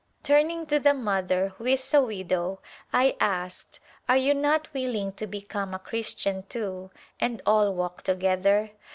Turning 0.23 0.65
to 0.65 0.79
the 0.79 0.95
mother, 0.95 1.49
who 1.59 1.65
is 1.67 1.93
a 1.93 2.01
widow, 2.03 2.59
I 2.91 3.15
asked," 3.19 3.79
Are 4.09 4.17
you 4.17 4.33
not 4.33 4.73
willing 4.73 5.11
to 5.13 5.27
become 5.27 5.75
a 5.75 5.77
Christian, 5.77 6.41
too, 6.49 6.89
and 7.19 7.39
all 7.45 7.71
walk 7.75 8.01
together 8.01 8.71